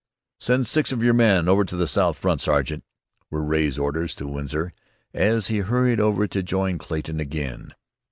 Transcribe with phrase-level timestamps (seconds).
[0.39, 2.83] "Send six of your men over to the south front, sergeant,"
[3.29, 4.71] were Ray's orders to Winsor,
[5.13, 7.75] as he hurried over to join Clayton again.